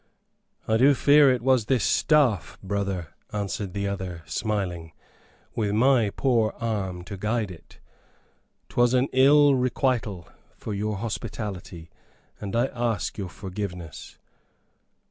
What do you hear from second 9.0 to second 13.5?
ill requital for your hospitality, and I ask your